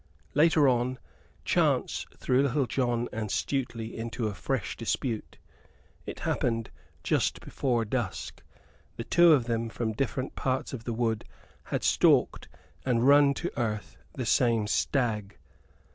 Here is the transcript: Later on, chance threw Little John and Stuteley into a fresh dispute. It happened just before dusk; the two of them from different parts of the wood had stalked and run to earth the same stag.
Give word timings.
Later 0.33 0.67
on, 0.67 0.97
chance 1.45 2.07
threw 2.17 2.41
Little 2.41 2.65
John 2.65 3.07
and 3.13 3.29
Stuteley 3.29 3.93
into 3.93 4.25
a 4.25 4.33
fresh 4.33 4.75
dispute. 4.75 5.37
It 6.07 6.21
happened 6.21 6.71
just 7.03 7.39
before 7.39 7.85
dusk; 7.85 8.41
the 8.95 9.03
two 9.03 9.31
of 9.31 9.45
them 9.45 9.69
from 9.69 9.93
different 9.93 10.35
parts 10.35 10.73
of 10.73 10.85
the 10.85 10.93
wood 10.93 11.23
had 11.65 11.83
stalked 11.83 12.47
and 12.83 13.07
run 13.07 13.35
to 13.35 13.51
earth 13.61 13.95
the 14.13 14.25
same 14.25 14.65
stag. 14.65 15.37